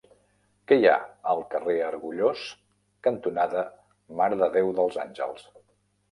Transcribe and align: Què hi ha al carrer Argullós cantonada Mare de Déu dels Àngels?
Què 0.69 0.75
hi 0.79 0.85
ha 0.91 0.93
al 1.33 1.41
carrer 1.49 1.75
Argullós 1.87 2.45
cantonada 3.07 3.61
Mare 4.21 4.39
de 4.39 4.49
Déu 4.57 4.71
dels 4.79 4.97
Àngels? 5.05 5.45